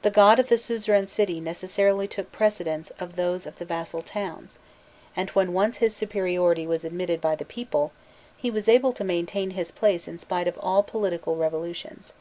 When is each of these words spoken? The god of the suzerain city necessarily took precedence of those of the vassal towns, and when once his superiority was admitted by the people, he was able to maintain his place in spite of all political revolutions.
The 0.00 0.08
god 0.10 0.38
of 0.38 0.48
the 0.48 0.56
suzerain 0.56 1.06
city 1.06 1.38
necessarily 1.38 2.08
took 2.08 2.32
precedence 2.32 2.88
of 2.98 3.16
those 3.16 3.44
of 3.44 3.56
the 3.56 3.66
vassal 3.66 4.00
towns, 4.00 4.58
and 5.14 5.28
when 5.36 5.52
once 5.52 5.76
his 5.76 5.94
superiority 5.94 6.66
was 6.66 6.86
admitted 6.86 7.20
by 7.20 7.34
the 7.36 7.44
people, 7.44 7.92
he 8.34 8.50
was 8.50 8.66
able 8.66 8.94
to 8.94 9.04
maintain 9.04 9.50
his 9.50 9.70
place 9.70 10.08
in 10.08 10.18
spite 10.18 10.48
of 10.48 10.56
all 10.62 10.82
political 10.82 11.36
revolutions. 11.36 12.14